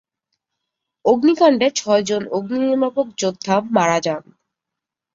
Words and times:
অগ্নিকাণ্ডে 1.05 1.67
ছয়জন 1.75 2.23
অগ্নিনির্বাপক 2.31 3.07
যোদ্ধা 3.17 3.55
মারা 3.75 3.97
যান। 4.01 4.23